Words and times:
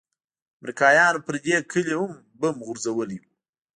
امريکايانو 0.59 1.19
پر 1.25 1.35
دې 1.45 1.57
كلي 1.71 1.95
هم 2.01 2.11
بم 2.39 2.55
غورځولي 2.65 3.17
وو. 3.19 3.29